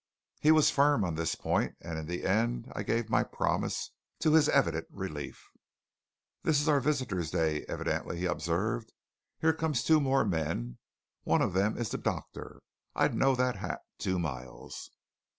He 0.39 0.49
was 0.51 0.71
firm 0.71 1.03
on 1.05 1.13
this 1.13 1.35
point; 1.35 1.75
and 1.79 1.99
in 1.99 2.07
the 2.07 2.23
end 2.25 2.71
I 2.75 2.81
gave 2.81 3.07
my 3.07 3.23
promise, 3.23 3.91
to 4.21 4.33
his 4.33 4.49
evident 4.49 4.87
relief. 4.89 5.51
"This 6.41 6.59
is 6.59 6.67
our 6.67 6.79
visitors' 6.79 7.29
day, 7.29 7.65
evidently," 7.69 8.17
he 8.17 8.25
observed. 8.25 8.93
"Here 9.41 9.53
come 9.53 9.73
two 9.73 9.99
more 10.01 10.25
men. 10.25 10.79
One 11.23 11.43
of 11.43 11.53
them 11.53 11.77
is 11.77 11.89
the 11.89 11.99
doctor; 11.99 12.63
I'd 12.95 13.13
know 13.13 13.35
that 13.35 13.57
hat 13.57 13.81
two 13.99 14.17
miles." 14.17 14.89